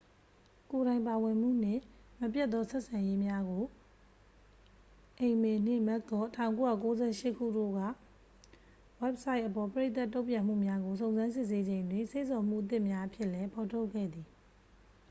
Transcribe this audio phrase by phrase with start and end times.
[0.71, 1.81] """ကိုယ်တိုင် ပါဝင်မှု" နှင့်
[2.19, 3.63] မပြတ်သော ဆက်ဆံရေးများ" ကို
[5.19, 14.27] အိမ်မေနှင့် မက်ကော့ ၁၉၉၈ တို့က ဝဘ်ဆိုက်အပေါ် ပရိသတ် တုံ့ပြန်မှုများကို စုံစမ်းစစ်ဆေးချိန်တွင် စေ့ဆော်မှု အသစ်များအဖြစ်လည်း ဖော်ထုတ်ခဲ့သည်။